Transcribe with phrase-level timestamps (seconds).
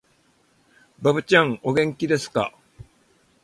[0.99, 2.83] ばぶちゃん、お元気ですかー